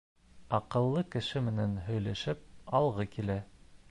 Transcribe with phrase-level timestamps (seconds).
[0.57, 2.43] Аҡыллы кеше менән һөйләшеп
[2.83, 3.39] алғы килә.